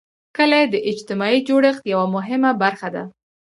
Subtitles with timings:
[0.37, 3.03] کلي د اجتماعي جوړښت یوه مهمه برخه ده.